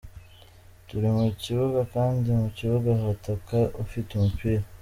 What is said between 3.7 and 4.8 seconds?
ufite umupira.